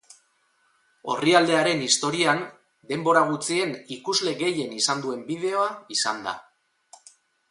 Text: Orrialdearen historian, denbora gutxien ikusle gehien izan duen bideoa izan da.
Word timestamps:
Orrialdearen 1.15 1.83
historian, 1.87 2.41
denbora 2.93 3.21
gutxien 3.33 3.75
ikusle 3.99 4.33
gehien 4.41 4.75
izan 4.79 5.05
duen 5.07 5.23
bideoa 5.31 5.69
izan 5.99 6.27
da. 6.29 6.35